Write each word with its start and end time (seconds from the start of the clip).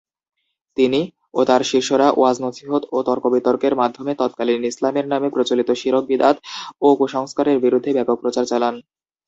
তিনি 0.77 1.01
এবং 1.27 1.43
তার 1.45 1.61
শিষ্যরা 1.71 2.07
ওয়াজ-নসীহত 2.11 2.83
ও 2.91 3.07
তর্ক-বিতর্কের 3.07 3.73
মাধ্যমে 3.75 4.11
তৎকালীন 4.19 4.61
ইসলামের 4.63 5.05
নামে 5.07 5.27
প্রচলিত 5.29 5.69
শিরক-বিদআত 5.75 6.37
ও 6.81 6.97
কুসংস্কারের 6.99 7.57
বিরুদ্ধে 7.65 7.91
ব্যাপক 7.97 8.17
প্রচার 8.23 8.45
চালান। 8.51 8.75